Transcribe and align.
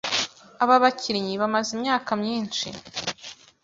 Aba 0.63 0.75
bakinnyi 0.83 1.33
bamaze 1.41 1.69
imyaka 1.77 2.11
myinshi 2.21 2.67